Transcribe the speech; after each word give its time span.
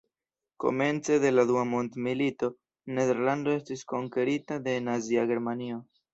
Komence 0.61 1.17
de 1.25 1.31
la 1.35 1.43
dua 1.49 1.65
mondmilito, 1.73 2.49
Nederlando 2.97 3.55
estis 3.59 3.85
konkerita 3.93 4.61
de 4.71 4.77
Nazia 4.89 5.29
Germanio. 5.35 5.81